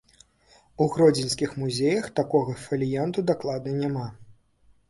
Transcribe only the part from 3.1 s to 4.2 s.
дакладна няма.